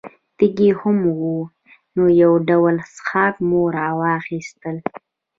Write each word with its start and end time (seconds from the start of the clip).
تږي 0.37 0.69
هم 0.79 0.97
وو، 1.17 1.37
نو 1.95 2.03
یو 2.21 2.33
ډول 2.49 2.75
څښاک 2.93 3.35
مو 3.47 3.61
را 3.77 3.89
واخیستل. 3.99 4.77